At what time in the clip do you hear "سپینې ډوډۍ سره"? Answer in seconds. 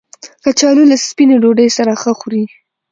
1.07-1.91